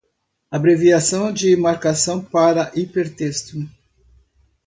[0.49, 3.55] Abreviação de marcação para hipertexto